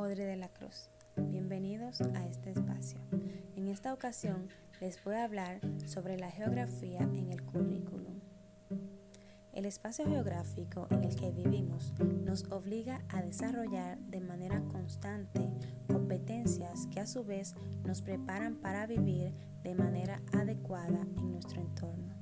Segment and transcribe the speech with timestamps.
[0.00, 0.88] Audrey de la Cruz.
[1.14, 2.98] Bienvenidos a este espacio.
[3.54, 4.48] En esta ocasión
[4.80, 8.18] les voy a hablar sobre la geografía en el currículum.
[9.52, 11.92] El espacio geográfico en el que vivimos
[12.24, 15.50] nos obliga a desarrollar de manera constante
[15.88, 19.34] competencias que a su vez nos preparan para vivir
[19.64, 22.14] de manera adecuada en nuestro entorno,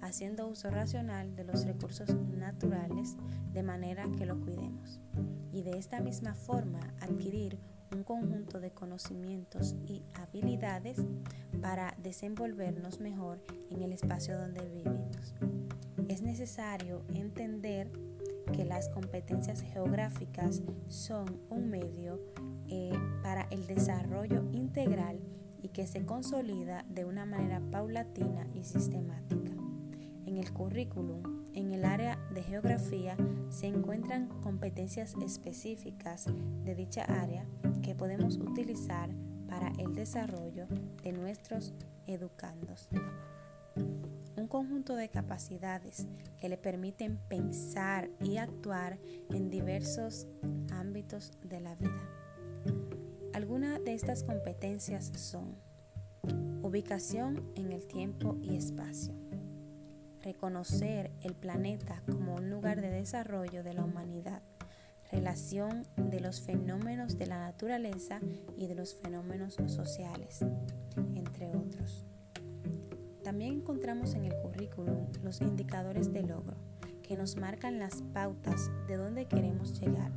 [0.00, 3.16] haciendo uso racional de los recursos naturales
[3.52, 5.00] de manera que lo cuidemos
[5.52, 7.58] y de esta misma forma adquirir
[7.92, 10.98] un conjunto de conocimientos y habilidades
[11.60, 15.34] para desenvolvernos mejor en el espacio donde vivimos
[16.10, 17.88] es necesario entender
[18.52, 22.18] que las competencias geográficas son un medio
[22.66, 22.90] eh,
[23.22, 25.20] para el desarrollo integral
[25.62, 29.52] y que se consolida de una manera paulatina y sistemática.
[30.26, 33.16] En el currículum, en el área de geografía,
[33.48, 36.26] se encuentran competencias específicas
[36.64, 37.46] de dicha área
[37.82, 39.10] que podemos utilizar
[39.48, 40.66] para el desarrollo
[41.04, 41.72] de nuestros
[42.08, 42.88] educandos
[44.40, 46.06] un conjunto de capacidades
[46.40, 48.98] que le permiten pensar y actuar
[49.30, 50.26] en diversos
[50.72, 52.08] ámbitos de la vida.
[53.34, 55.56] Algunas de estas competencias son
[56.62, 59.14] ubicación en el tiempo y espacio,
[60.22, 64.42] reconocer el planeta como un lugar de desarrollo de la humanidad,
[65.10, 68.20] relación de los fenómenos de la naturaleza
[68.56, 70.44] y de los fenómenos sociales,
[71.14, 72.06] entre otros.
[73.30, 76.56] También encontramos en el currículum los indicadores de logro,
[77.00, 80.10] que nos marcan las pautas de dónde queremos llegar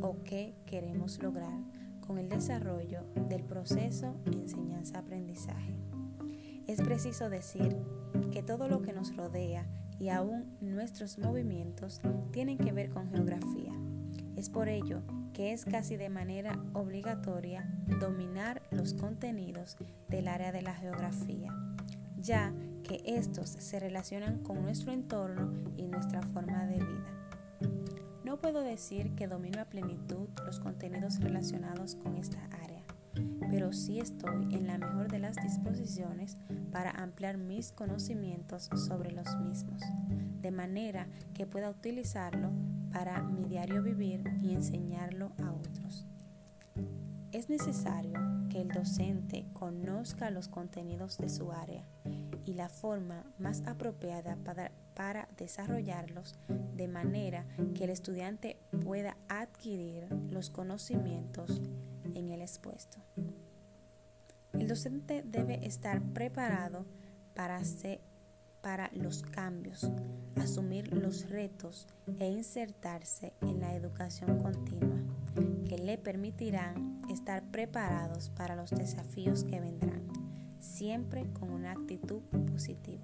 [0.00, 1.64] o qué queremos lograr
[2.06, 5.80] con el desarrollo del proceso enseñanza-aprendizaje.
[6.68, 7.76] Es preciso decir
[8.30, 9.66] que todo lo que nos rodea
[9.98, 13.72] y aún nuestros movimientos tienen que ver con geografía.
[14.36, 17.68] Es por ello que es casi de manera obligatoria
[17.98, 19.76] dominar los contenidos
[20.08, 21.52] del área de la geografía
[22.20, 27.20] ya que estos se relacionan con nuestro entorno y nuestra forma de vida.
[28.24, 32.84] No puedo decir que domino a plenitud los contenidos relacionados con esta área,
[33.50, 36.36] pero sí estoy en la mejor de las disposiciones
[36.70, 39.82] para ampliar mis conocimientos sobre los mismos,
[40.40, 42.50] de manera que pueda utilizarlo
[42.92, 46.06] para mi diario vivir y enseñarlo a otros.
[47.32, 51.84] Es necesario que el docente conozca los contenidos de su área
[52.44, 56.34] y la forma más apropiada para, desarrollarlos
[56.76, 61.62] de manera que el estudiante pueda adquirir los conocimientos
[62.14, 62.98] en el expuesto.
[64.52, 66.84] El docente debe estar preparado
[67.34, 69.90] para, los cambios,
[70.36, 71.86] asumir los retos
[72.18, 75.00] e insertarse en la educación continua
[75.68, 80.02] que le permitirán estar preparados para los desafíos que vendrán,
[80.58, 82.99] siempre con una actitud positiva.